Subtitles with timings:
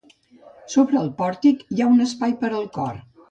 [0.75, 2.99] Sobre el pòrtic hi ha un espai per al cor.